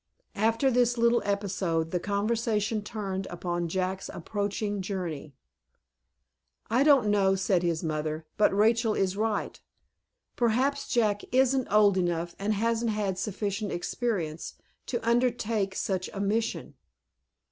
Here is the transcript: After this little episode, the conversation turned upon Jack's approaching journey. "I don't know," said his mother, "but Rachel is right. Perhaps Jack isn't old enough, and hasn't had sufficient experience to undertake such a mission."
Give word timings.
After 0.41 0.71
this 0.71 0.97
little 0.97 1.21
episode, 1.25 1.91
the 1.91 1.99
conversation 1.99 2.81
turned 2.81 3.27
upon 3.27 3.67
Jack's 3.69 4.09
approaching 4.09 4.81
journey. 4.81 5.35
"I 6.71 6.81
don't 6.81 7.07
know," 7.09 7.35
said 7.35 7.61
his 7.61 7.83
mother, 7.83 8.25
"but 8.35 8.51
Rachel 8.51 8.95
is 8.95 9.15
right. 9.15 9.61
Perhaps 10.35 10.89
Jack 10.89 11.21
isn't 11.31 11.67
old 11.71 11.99
enough, 11.99 12.35
and 12.39 12.55
hasn't 12.55 12.89
had 12.89 13.19
sufficient 13.19 13.71
experience 13.71 14.55
to 14.87 15.07
undertake 15.07 15.75
such 15.75 16.09
a 16.13 16.19
mission." 16.19 16.73